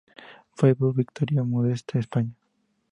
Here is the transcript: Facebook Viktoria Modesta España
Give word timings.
Facebook 0.57 0.93
Viktoria 0.97 1.43
Modesta 1.51 1.95
España 2.03 2.33